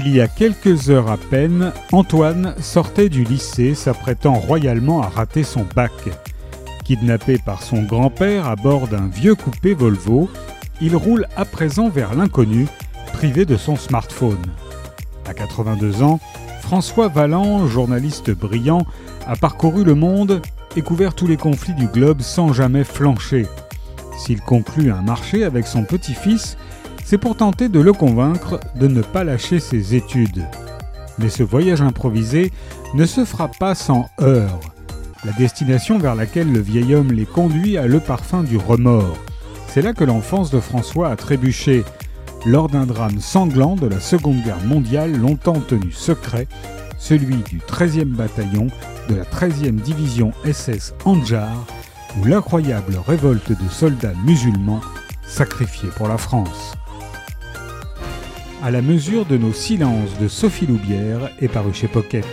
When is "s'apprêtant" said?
3.74-4.34